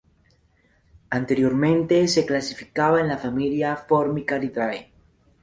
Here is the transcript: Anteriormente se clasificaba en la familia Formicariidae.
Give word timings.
Anteriormente 1.11 2.07
se 2.07 2.25
clasificaba 2.25 3.01
en 3.01 3.07
la 3.07 3.19
familia 3.19 3.75
Formicariidae. 3.75 4.91